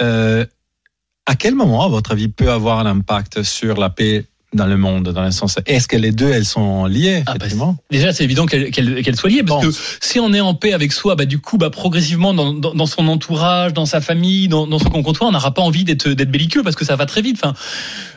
à 0.00 1.36
quel 1.36 1.54
moment, 1.54 1.84
à 1.84 1.88
votre 1.88 2.12
avis, 2.12 2.28
peut 2.28 2.50
avoir 2.50 2.78
un 2.78 2.86
impact 2.86 3.42
sur 3.42 3.76
la 3.76 3.90
paix 3.90 4.24
dans 4.54 4.66
le 4.66 4.78
monde, 4.78 5.10
dans 5.10 5.22
le 5.22 5.30
sens. 5.30 5.58
Est-ce 5.66 5.86
que 5.88 5.96
les 5.96 6.10
deux, 6.10 6.30
elles 6.30 6.46
sont 6.46 6.86
liées 6.86 7.22
ah, 7.26 7.34
bah, 7.38 7.46
Déjà, 7.90 8.12
c'est 8.12 8.24
évident 8.24 8.46
qu'elles 8.46 8.70
qu 8.70 9.14
soient 9.14 9.28
liées, 9.28 9.42
parce 9.42 9.66
que 9.66 9.72
si 10.00 10.18
on 10.20 10.32
est 10.32 10.40
en 10.40 10.54
paix 10.54 10.72
avec 10.72 10.92
soi, 10.92 11.16
bah, 11.16 11.26
du 11.26 11.38
coup, 11.38 11.58
bah, 11.58 11.68
progressivement, 11.70 12.32
dans, 12.32 12.54
dans, 12.54 12.74
dans 12.74 12.86
son 12.86 13.08
entourage, 13.08 13.74
dans 13.74 13.84
sa 13.84 14.00
famille, 14.00 14.48
dans, 14.48 14.66
dans 14.66 14.78
ce 14.78 14.84
qu'on 14.84 15.02
côtoie, 15.02 15.28
on 15.28 15.32
n'aura 15.32 15.52
pas 15.52 15.62
envie 15.62 15.84
d'être 15.84 16.08
belliqueux, 16.08 16.62
parce 16.62 16.76
que 16.76 16.84
ça 16.84 16.96
va 16.96 17.04
très 17.04 17.20
vite. 17.20 17.38
Enfin, 17.42 17.54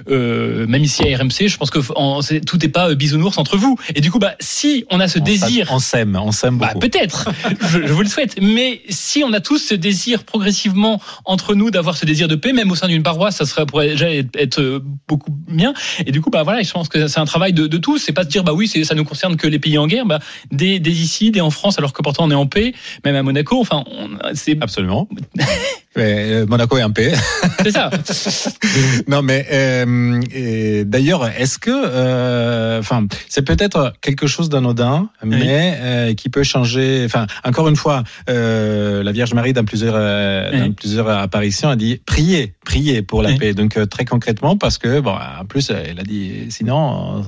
euh, 0.10 0.65
même 0.67 0.84
ici 0.84 1.03
à 1.03 1.17
RMC, 1.17 1.48
je 1.48 1.58
pense 1.58 1.70
que 1.70 1.79
en, 1.96 2.22
tout 2.46 2.58
n'est 2.58 2.70
pas 2.70 2.91
euh, 2.91 2.96
bisounours 2.96 3.38
entre 3.38 3.58
vous. 3.58 3.77
Et 3.93 4.01
du 4.01 4.12
coup, 4.12 4.20
bah, 4.20 4.36
si 4.39 4.86
on 4.89 5.00
a 5.00 5.08
ce 5.08 5.20
désir, 5.20 5.67
on 5.72 5.79
s'aime, 5.79 6.15
on 6.22 6.31
s'aime 6.31 6.58
bah, 6.58 6.67
beaucoup. 6.74 6.88
Peut-être, 6.88 7.29
je, 7.70 7.86
je, 7.86 7.93
vous 7.93 8.01
le 8.01 8.08
souhaite. 8.08 8.38
Mais 8.41 8.81
si 8.89 9.24
on 9.24 9.34
a 9.34 9.41
tous 9.41 9.58
ce 9.58 9.75
désir 9.75 10.24
progressivement 10.24 11.01
entre 11.25 11.55
nous 11.55 11.72
d'avoir 11.72 11.98
ce 11.98 12.05
désir 12.05 12.27
de 12.29 12.36
paix, 12.36 12.53
même 12.53 12.72
au 12.72 12.75
sein 12.75 12.88
d'une 12.88 13.03
paroisse, 13.03 13.36
ça 13.36 13.46
serait 13.46 13.65
pourrait 13.65 13.89
déjà 13.89 14.10
être, 14.10 14.36
être 14.38 14.81
beaucoup 15.08 15.31
bien. 15.31 15.74
Et 16.05 16.12
du 16.12 16.22
du 16.22 16.24
coup, 16.24 16.29
bah 16.29 16.43
voilà, 16.43 16.62
je 16.62 16.72
pense 16.72 16.88
que 16.88 17.08
c'est 17.08 17.20
un 17.20 17.25
travail 17.25 17.51
de, 17.51 17.65
de 17.65 17.77
tous. 17.79 17.98
C'est 17.98 18.12
pas 18.12 18.24
de 18.24 18.29
dire, 18.29 18.43
bah 18.43 18.53
oui, 18.53 18.67
ça 18.67 18.93
nous 18.93 19.03
concerne 19.03 19.38
que 19.38 19.48
les 19.48 19.58
pays 19.58 19.79
en 19.79 19.88
guerre. 19.88 20.05
Bah, 20.05 20.20
dès, 20.51 20.77
dès 20.77 20.91
ici, 20.91 21.31
dès 21.31 21.41
en 21.41 21.50
France, 21.50 21.79
alors 21.79 21.93
que 21.93 22.03
pourtant 22.03 22.25
on 22.25 22.29
est 22.29 22.36
en 22.36 22.46
paix, 22.46 22.75
même 23.03 23.15
à 23.15 23.24
Monaco. 23.24 23.60
Enfin, 23.60 23.84
c'est 24.36 24.62
absolument. 24.62 25.10
Euh, 25.98 26.45
Monaco 26.48 26.77
est 26.77 26.83
en 26.83 26.91
paix. 26.91 27.12
C'est 27.63 27.71
ça. 27.71 27.89
non, 29.07 29.21
mais 29.21 29.45
euh, 29.51 30.83
d'ailleurs, 30.86 31.27
est-ce 31.27 31.60
que, 31.60 31.69
euh, 31.69 32.79
enfin, 32.79 33.07
c'est 33.27 33.41
peut-être 33.41 33.93
quelque 34.00 34.25
chose 34.25 34.48
d'anodin, 34.48 35.10
mais 35.24 35.77
euh, 35.81 36.13
qui 36.13 36.29
peut 36.29 36.43
changer. 36.43 37.03
Enfin, 37.05 37.27
encore 37.43 37.67
une 37.67 37.75
fois, 37.75 38.03
euh, 38.29 39.03
la 39.03 39.12
Vierge 39.12 39.33
Marie 39.33 39.51
dans 39.53 39.65
plusieurs 39.65 39.93
dans 39.93 40.74
plusieurs 40.74 41.10
apparitions 41.10 41.69
a 41.69 41.75
dit 41.75 42.01
priez, 42.05 42.53
priez 42.65 43.01
pour 43.01 43.21
la 43.21 43.33
paix. 43.33 43.53
Donc 43.53 43.77
très 43.89 44.05
concrètement, 44.05 44.55
parce 44.55 44.77
que 44.77 45.01
bon, 45.01 45.13
en 45.13 45.45
plus, 45.45 45.71
elle 45.71 46.00
a 46.00 46.03
dit 46.03 46.45
sinon, 46.50 47.24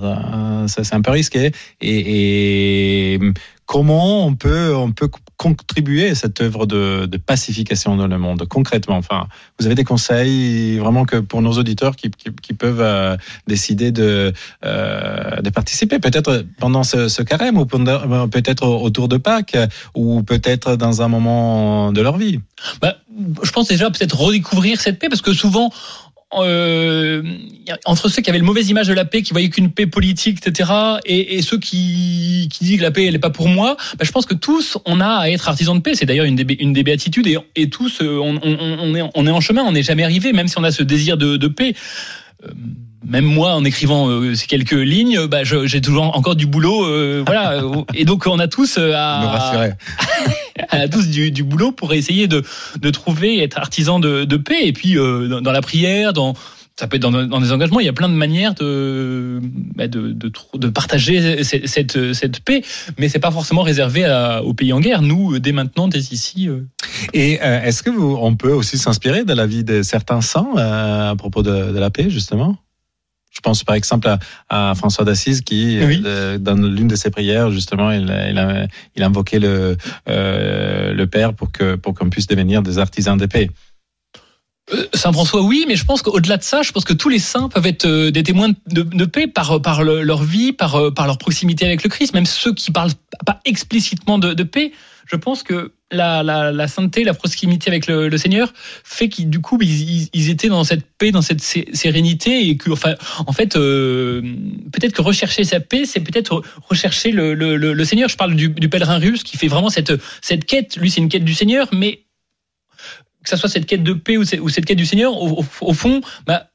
ça, 0.68 0.84
c'est 0.84 0.96
un 0.96 1.02
peu 1.02 1.12
risqué. 1.12 1.52
Et, 1.82 3.14
et 3.16 3.20
comment 3.66 4.26
on 4.26 4.36
peut 4.36 4.74
on 4.76 4.92
peut 4.92 5.10
contribuer 5.38 6.10
à 6.10 6.16
cette 6.16 6.42
œuvre 6.42 6.66
de, 6.66 7.10
pacification 7.26 7.96
dans 7.96 8.08
le 8.08 8.18
monde 8.18 8.46
concrètement 8.48 8.98
Enfin, 8.98 9.28
vous 9.60 9.66
avez 9.66 9.76
des 9.76 9.84
conseils 9.84 10.78
vraiment 10.78 11.06
que 11.06 11.18
pour 11.18 11.42
nos 11.42 11.54
auditeurs 11.54 11.96
qui, 11.96 12.12
qui, 12.12 12.54
peuvent 12.54 12.82
euh, 12.82 13.16
décider 13.48 13.92
de, 13.92 14.34
euh, 14.66 15.42
de 15.42 15.50
participer, 15.50 16.00
peut-être 16.00 16.46
pendant 16.60 16.84
ce, 16.84 17.22
carême 17.22 17.58
ou 17.58 17.66
peut-être 17.66 18.68
autour 18.68 19.08
de 19.08 19.18
Pâques 19.18 19.58
ou 19.96 20.24
peut-être 20.24 20.76
dans 20.76 21.02
un 21.02 21.08
moment 21.08 21.92
de 21.92 22.02
leur 22.02 22.18
vie? 22.18 22.40
Bah, 22.82 22.96
je 23.42 23.52
pense 23.52 23.68
déjà 23.68 23.90
peut-être 23.90 24.20
redécouvrir 24.20 24.82
cette 24.82 25.00
paix 25.00 25.10
parce 25.10 25.22
que 25.22 25.34
souvent 25.34 25.72
euh, 26.42 27.22
entre 27.86 28.10
ceux 28.10 28.22
qui 28.22 28.30
avaient 28.30 28.40
le 28.40 28.46
mauvaise 28.46 28.70
image 28.70 28.88
de 28.88 28.94
la 28.94 29.06
paix, 29.06 29.22
qui 29.22 29.32
voyaient 29.32 29.50
qu'une 29.50 29.72
paix 29.72 29.86
politique, 29.86 30.46
etc., 30.46 30.70
et, 31.06 31.36
et 31.36 31.42
ceux 31.42 31.58
qui, 31.58 32.50
qui 32.52 32.64
disent 32.64 32.78
que 32.78 32.84
la 32.84 32.92
paix 32.92 33.06
elle 33.06 33.14
n'est 33.14 33.20
pas 33.20 33.30
pour 33.30 33.48
moi, 33.48 33.78
bah, 33.98 34.06
je 34.06 34.12
pense 34.12 34.26
que 34.26 34.34
tous 34.34 34.78
on 34.86 35.00
a 35.00 35.08
à 35.08 35.30
être 35.30 35.48
artisans 35.50 35.76
de 35.76 35.82
paix. 35.82 35.96
C'est 35.96 36.06
d'ailleurs 36.06 36.26
une 36.26 36.36
des, 36.36 36.56
une 36.60 36.74
des 36.74 36.84
béatitudes, 36.84 37.28
et, 37.28 37.38
et 37.56 37.70
tous 37.70 38.02
euh, 38.02 38.18
on, 38.18 38.40
on, 38.44 38.78
on, 38.80 38.96
est, 38.96 39.04
on 39.14 39.28
est 39.28 39.32
en 39.32 39.42
chemin, 39.42 39.64
on 39.64 39.72
n'est 39.72 39.84
jamais 39.84 40.04
arrivé, 40.04 40.34
même 40.34 40.48
si 40.48 40.58
on 40.58 40.64
a 40.64 40.72
ce 40.72 40.84
désir 40.84 41.18
de, 41.18 41.38
de 41.38 41.48
paix. 41.48 41.74
Euh, 42.44 42.52
même 43.06 43.26
moi, 43.26 43.54
en 43.54 43.66
écrivant 43.66 44.08
euh, 44.08 44.34
ces 44.34 44.48
quelques 44.48 44.72
lignes, 44.72 45.28
bah, 45.28 45.44
j'ai 45.44 45.82
toujours 45.82 46.16
encore 46.16 46.36
du 46.36 46.46
boulot, 46.46 46.86
voilà. 47.26 47.62
et 47.94 48.06
donc 48.06 48.26
on 48.28 48.40
a 48.40 48.48
tous 48.48 48.78
à, 48.78 49.70
à 50.70 50.88
tous 50.88 51.08
du, 51.08 51.32
du, 51.32 51.44
boulot 51.44 51.72
pour 51.72 51.94
essayer 51.94 52.28
de, 52.28 52.44
de 52.80 52.90
trouver, 52.90 53.42
être 53.42 53.58
artisan 53.58 54.00
de, 54.00 54.24
de 54.24 54.38
paix. 54.38 54.68
Et 54.68 54.74
puis 54.74 54.96
dans, 54.96 55.42
dans, 55.42 55.52
la 55.52 55.62
prière, 55.62 56.14
dans 56.14 56.34
ça 56.76 56.88
peut 56.88 56.98
être 56.98 57.04
dans, 57.04 57.40
des 57.40 57.52
engagements. 57.52 57.80
Il 57.80 57.86
y 57.86 57.90
a 57.90 57.94
plein 57.94 58.10
de 58.10 58.16
manières 58.16 58.56
de 58.56 59.40
bah, 59.76 59.88
de, 59.88 60.12
de, 60.12 60.70
partager 60.70 61.44
cette, 61.44 62.14
cette, 62.14 62.40
paix, 62.40 62.64
mais 62.98 63.10
c'est 63.10 63.20
pas 63.20 63.32
forcément 63.32 63.62
réservé 63.62 64.06
aux 64.44 64.54
pays 64.54 64.74
en 64.74 64.80
guerre. 64.80 65.04
Nous, 65.04 65.38
dès 65.40 65.52
maintenant, 65.52 65.88
dès 65.88 66.00
ici. 66.00 66.50
Et 67.14 67.34
est-ce 67.34 67.84
que 67.84 67.92
vous, 67.92 68.18
on 68.20 68.36
peut 68.36 68.54
aussi 68.54 68.78
s'inspirer 68.78 69.24
de 69.24 69.34
la 69.34 69.46
vie 69.46 69.64
de 69.64 69.84
certains 69.84 70.22
saints 70.22 70.56
à 70.58 71.16
propos 71.16 71.44
de, 71.44 71.72
de 71.72 71.80
la 71.80 71.92
paix, 71.92 72.10
justement? 72.10 72.58
Je 73.34 73.40
pense 73.42 73.64
par 73.64 73.76
exemple 73.76 74.08
à, 74.50 74.74
François 74.76 75.06
d'Assise 75.06 75.42
qui, 75.42 75.80
euh, 75.82 76.38
dans 76.38 76.56
l'une 76.56 76.88
de 76.88 76.96
ses 76.96 77.10
prières, 77.10 77.50
justement, 77.50 77.92
il, 77.92 78.04
il, 78.04 78.38
a, 78.38 78.68
il 78.96 79.04
a 79.04 79.06
invoqué 79.08 79.40
le, 79.40 79.76
euh, 80.08 80.94
le 80.94 81.08
Père 81.08 81.34
pour 81.34 81.52
que 81.52 81.76
pour 81.76 81.96
qu'on 81.96 82.10
puisse 82.10 82.28
devenir 82.28 82.62
des 82.62 82.78
artisans 82.78 83.18
de 83.18 83.26
paix. 83.26 83.50
Euh, 84.72 84.86
Saint 84.94 85.12
François, 85.12 85.42
oui, 85.42 85.66
mais 85.68 85.76
je 85.76 85.84
pense 85.84 86.04
qu'au-delà 86.04 86.38
de 86.38 86.44
ça, 86.44 86.62
je 86.62 86.72
pense 86.72 86.86
que 86.86 86.94
tous 86.94 87.10
les 87.10 87.20
saints 87.20 87.50
peuvent 87.50 87.66
être 87.66 87.88
des 87.88 88.24
témoins 88.24 88.50
de, 88.68 88.84
de 88.84 89.06
paix 89.06 89.28
par, 89.28 89.62
par 89.62 89.84
leur 89.84 90.24
vie, 90.24 90.54
par, 90.54 90.94
par 90.94 91.08
leur 91.08 91.18
proximité 91.18 91.66
avec 91.66 91.84
le 91.84 91.90
Christ, 91.90 92.14
même 92.14 92.28
ceux 92.28 92.54
qui 92.54 92.72
parlent 92.72 92.94
pas 93.26 93.42
explicitement 93.46 94.20
de, 94.20 94.34
de 94.34 94.44
paix 94.44 94.72
je 95.06 95.16
pense 95.16 95.44
que 95.44 95.74
la, 95.92 96.24
la, 96.24 96.52
la 96.52 96.68
sainteté, 96.68 97.04
la 97.04 97.14
proximité 97.14 97.70
avec 97.70 97.88
le, 97.88 98.18
Seigneur 98.18 98.54
fait 98.84 99.10
qu'ils 99.10 99.30
du 99.30 99.40
coup 99.42 99.60
ils, 99.62 100.30
étaient 100.30 100.48
dans 100.48 100.64
cette 100.64 100.86
paix, 100.98 101.12
dans 101.12 101.22
cette 101.22 101.42
sérénité 101.42 102.50
et 102.50 102.58
que 102.58 102.72
enfin 102.72 102.96
en 103.26 103.32
fait 103.32 103.56
euh, 103.56 104.22
peut-être 104.72 104.94
que 104.94 105.02
rechercher 105.02 105.44
sa 105.44 105.60
paix, 105.60 105.86
c'est 105.86 106.00
peut-être 106.00 106.44
rechercher 106.68 107.12
le, 107.12 107.34
le, 107.34 107.86
Seigneur. 107.86 108.10
Je 108.10 108.18
parle 108.18 108.36
du, 108.36 108.50
pèlerin 108.70 108.98
russe 108.98 109.24
qui 109.24 109.38
fait 109.38 109.48
vraiment 109.48 109.70
cette 109.70 109.94
cette 110.22 110.46
quête. 110.46 110.78
Lui, 110.78 110.90
c'est 110.90 111.02
une 111.02 111.10
quête 111.10 111.26
du 111.26 111.34
Seigneur, 111.34 111.68
mais 111.72 112.06
que 113.24 113.30
ça 113.30 113.38
soit 113.38 113.50
cette 113.50 113.66
quête 113.66 113.84
de 113.84 113.94
paix 113.94 114.18
ou, 114.18 114.26
cette 114.26 114.66
quête 114.66 114.78
du 114.78 114.86
Seigneur, 114.86 115.16
au, 115.16 115.42
au, 115.42 115.46
au 115.62 115.74
fond, 115.74 116.02
bah 116.26 116.50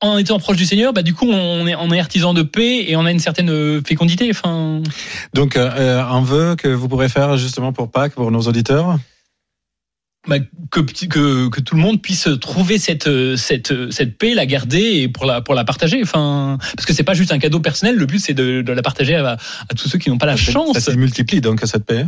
en 0.00 0.18
étant 0.18 0.38
proche 0.38 0.56
du 0.56 0.64
Seigneur, 0.64 0.92
bah 0.92 1.02
du 1.02 1.14
coup 1.14 1.28
on 1.30 1.66
est 1.66 1.74
on 1.74 1.90
est 1.90 2.00
artisan 2.00 2.34
de 2.34 2.42
paix 2.42 2.84
et 2.88 2.96
on 2.96 3.04
a 3.04 3.10
une 3.10 3.18
certaine 3.18 3.50
euh, 3.50 3.82
fécondité. 3.86 4.28
Enfin. 4.30 4.82
Donc 5.34 5.56
euh, 5.56 6.02
un 6.02 6.22
vœu 6.22 6.56
que 6.56 6.68
vous 6.68 6.88
pourrez 6.88 7.08
faire 7.08 7.36
justement 7.36 7.72
pour 7.72 7.90
Pâques 7.90 8.14
pour 8.14 8.30
nos 8.30 8.40
auditeurs? 8.42 8.98
Bah, 10.28 10.36
que, 10.70 10.80
que, 10.80 11.48
que 11.48 11.60
tout 11.62 11.74
le 11.74 11.80
monde 11.80 12.02
puisse 12.02 12.28
trouver 12.42 12.78
cette 12.78 13.08
cette 13.36 13.90
cette 13.90 14.18
paix, 14.18 14.34
la 14.34 14.44
garder 14.44 15.00
et 15.00 15.08
pour 15.08 15.24
la 15.24 15.40
pour 15.40 15.54
la 15.54 15.64
partager. 15.64 16.00
Enfin, 16.02 16.58
parce 16.76 16.84
que 16.84 16.92
c'est 16.92 17.04
pas 17.04 17.14
juste 17.14 17.32
un 17.32 17.38
cadeau 17.38 17.60
personnel. 17.60 17.96
Le 17.96 18.04
but 18.04 18.18
c'est 18.18 18.34
de, 18.34 18.60
de 18.60 18.72
la 18.72 18.82
partager 18.82 19.14
à, 19.14 19.32
à 19.32 19.74
tous 19.74 19.88
ceux 19.88 19.98
qui 19.98 20.10
n'ont 20.10 20.18
pas 20.18 20.26
la 20.26 20.36
chance. 20.36 20.78
Ça 20.78 20.92
se 20.92 20.96
multiplie 20.96 21.40
donc 21.40 21.62
cette 21.64 21.86
paix. 21.86 22.04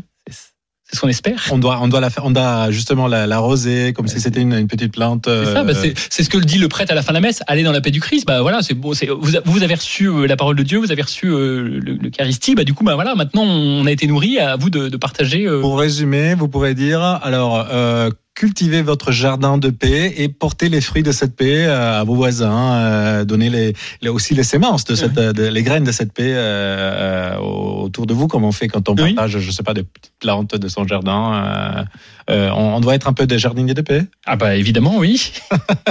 C'est 0.93 0.97
ce 0.97 1.01
qu'on 1.01 1.09
espère. 1.09 1.49
On 1.51 1.57
doit, 1.57 1.79
on 1.81 1.89
doit 1.89 2.01
la 2.01 2.11
faire, 2.11 2.27
on 2.27 2.31
doit 2.31 2.71
justement 2.71 3.09
l'arroser 3.09 3.95
comme 3.95 4.09
si 4.09 4.21
c'était 4.21 4.43
une, 4.43 4.53
une, 4.53 4.67
petite 4.67 4.93
plante. 4.93 5.25
C'est 5.27 5.53
ça, 5.53 5.65
bah 5.65 5.73
c'est 5.75 6.23
ce 6.23 6.29
que 6.29 6.37
le 6.37 6.45
dit 6.45 6.59
le 6.59 6.69
prêtre 6.69 6.93
à 6.93 6.95
la 6.95 7.01
fin 7.01 7.13
de 7.13 7.17
la 7.17 7.23
messe. 7.23 7.43
Aller 7.47 7.63
dans 7.63 7.73
la 7.73 7.81
paix 7.81 7.91
du 7.91 8.01
Christ. 8.01 8.27
Bah 8.27 8.43
voilà, 8.43 8.61
c'est 8.61 8.75
bon. 8.75 8.93
Vous, 8.93 9.31
vous 9.47 9.63
avez 9.63 9.75
reçu 9.75 10.07
euh, 10.07 10.27
la 10.27 10.37
parole 10.37 10.55
de 10.55 10.63
Dieu, 10.63 10.79
vous 10.79 10.93
avez 10.93 11.01
reçu 11.01 11.29
euh, 11.29 11.81
l'Eucharistie. 11.81 12.55
Bah 12.55 12.65
du 12.65 12.75
coup, 12.75 12.85
bah 12.85 12.95
voilà, 12.95 13.15
maintenant 13.15 13.43
on 13.43 13.87
a 13.87 13.91
été 13.91 14.07
nourri. 14.07 14.39
À 14.39 14.57
vous 14.57 14.69
de, 14.71 14.89
de 14.89 14.97
partager. 14.99 15.47
Euh. 15.47 15.61
Pour 15.61 15.79
résumer, 15.79 16.35
vous 16.35 16.49
pourrez 16.49 16.75
dire 16.75 17.01
alors. 17.01 17.67
Euh, 17.71 18.11
cultivez 18.35 18.83
votre 18.83 19.13
jardin 19.13 19.59
de 19.59 19.71
paix 19.71 20.15
et 20.17 20.29
portez 20.29 20.69
les 20.69 20.81
fruits 20.81 21.03
de 21.03 21.13
cette 21.13 21.37
paix 21.37 21.67
à 21.67 22.03
vos 22.05 22.15
voisins, 22.15 23.25
donnez 23.25 23.51
les, 23.51 24.09
aussi 24.09 24.35
les 24.35 24.43
sémences 24.43 24.85
de 24.85 24.95
cette, 24.95 25.19
les 25.19 25.63
graines 25.63 25.85
de 25.85 25.93
cette 25.93 26.13
paix 26.13 26.33
euh, 26.35 27.37
autour 27.39 28.07
de 28.07 28.15
vous, 28.15 28.29
comme 28.29 28.45
on 28.45 28.53
fait 28.53 28.69
quand 28.69 28.89
on 28.89 28.95
partage, 28.95 29.39
je 29.39 29.51
sais 29.51 29.63
pas, 29.63 29.75
des 29.75 29.83
petites 29.83 30.13
plantes 30.19 30.57
de 30.57 30.69
son 30.69 30.87
jardin. 30.87 31.87
Euh, 32.31 32.51
on, 32.51 32.81
doit 32.81 32.95
être 32.95 33.09
un 33.09 33.13
peu 33.13 33.27
des 33.27 33.39
jardiniers 33.39 33.75
de 33.75 33.81
paix. 33.81 34.05
Ah 34.27 34.37
bah 34.37 34.55
évidemment, 34.55 34.97
oui. 34.97 35.33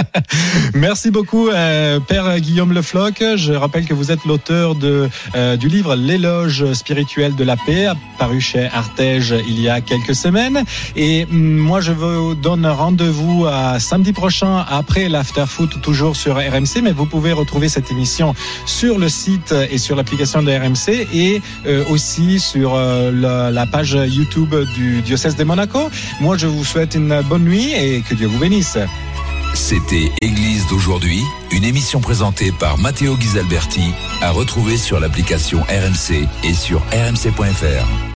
Merci 0.74 1.10
beaucoup, 1.10 1.48
euh, 1.48 2.00
Père 2.00 2.38
Guillaume 2.40 2.72
Lefloc. 2.72 3.22
Je 3.36 3.52
rappelle 3.52 3.84
que 3.84 3.94
vous 3.94 4.10
êtes 4.10 4.24
l'auteur 4.24 4.74
de 4.74 5.08
euh, 5.34 5.56
du 5.56 5.68
livre 5.68 5.94
L'éloge 5.94 6.72
spirituel 6.72 7.34
de 7.36 7.44
la 7.44 7.56
paix, 7.56 7.88
paru 8.18 8.40
chez 8.40 8.64
Artege 8.64 9.34
il 9.46 9.60
y 9.60 9.68
a 9.68 9.80
quelques 9.80 10.14
semaines. 10.14 10.64
Et 10.96 11.26
mm, 11.26 11.56
moi, 11.56 11.80
je 11.80 11.92
vous 12.32 12.40
donne 12.40 12.66
rendez-vous 12.66 13.44
à 13.46 13.78
samedi 13.78 14.14
prochain 14.14 14.64
après 14.66 15.10
l'after 15.10 15.44
foot, 15.46 15.82
toujours 15.82 16.16
sur 16.16 16.36
RMC. 16.36 16.80
Mais 16.82 16.92
vous 16.92 17.04
pouvez 17.04 17.32
retrouver 17.32 17.68
cette 17.68 17.90
émission 17.90 18.34
sur 18.64 18.98
le 18.98 19.10
site 19.10 19.54
et 19.70 19.76
sur 19.76 19.96
l'application 19.96 20.42
de 20.42 20.50
RMC 20.50 21.08
et 21.12 21.42
aussi 21.90 22.40
sur 22.40 22.74
la, 22.76 23.50
la 23.50 23.66
page 23.66 23.98
YouTube 24.08 24.54
du 24.74 25.02
diocèse 25.02 25.36
de 25.36 25.44
Monaco. 25.44 25.90
Moi, 26.20 26.38
je 26.38 26.46
vous 26.46 26.64
souhaite 26.64 26.94
une 26.94 27.20
bonne 27.28 27.44
nuit 27.44 27.70
et 27.72 28.00
que 28.00 28.14
Dieu 28.14 28.28
vous 28.28 28.38
bénisse. 28.38 28.78
C'était 29.52 30.10
Église 30.22 30.66
d'aujourd'hui, 30.68 31.22
une 31.50 31.64
émission 31.64 32.00
présentée 32.00 32.50
par 32.50 32.78
Matteo 32.78 33.14
Ghisalberti, 33.16 33.92
à 34.22 34.30
retrouver 34.30 34.78
sur 34.78 35.00
l'application 35.00 35.60
RMC 35.64 36.26
et 36.44 36.54
sur 36.54 36.80
rmc.fr. 36.92 38.02